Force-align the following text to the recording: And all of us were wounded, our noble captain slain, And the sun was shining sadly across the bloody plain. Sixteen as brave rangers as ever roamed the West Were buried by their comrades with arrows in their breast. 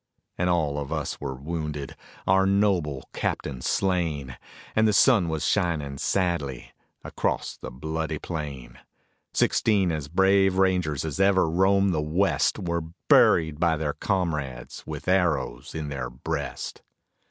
And 0.35 0.49
all 0.49 0.79
of 0.79 0.91
us 0.91 1.21
were 1.21 1.35
wounded, 1.35 1.95
our 2.25 2.47
noble 2.47 3.07
captain 3.13 3.61
slain, 3.61 4.35
And 4.75 4.87
the 4.87 4.93
sun 4.93 5.29
was 5.29 5.45
shining 5.45 5.99
sadly 5.99 6.71
across 7.03 7.55
the 7.55 7.69
bloody 7.69 8.17
plain. 8.17 8.79
Sixteen 9.31 9.91
as 9.91 10.07
brave 10.07 10.57
rangers 10.57 11.05
as 11.05 11.19
ever 11.19 11.47
roamed 11.47 11.93
the 11.93 12.01
West 12.01 12.57
Were 12.57 12.81
buried 13.09 13.59
by 13.59 13.77
their 13.77 13.93
comrades 13.93 14.81
with 14.87 15.07
arrows 15.07 15.75
in 15.75 15.89
their 15.89 16.09
breast. 16.09 16.81